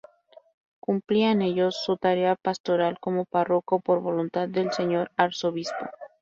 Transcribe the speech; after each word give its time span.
Cumplía 0.79 1.29
en 1.29 1.43
ellos, 1.43 1.75
su 1.83 1.95
tarea 1.95 2.35
pastoral 2.35 2.97
como 2.99 3.25
párroco 3.25 3.79
por 3.79 3.99
voluntad 4.01 4.49
del 4.49 4.71
señor 4.73 5.11
Arzobispo. 5.15 5.85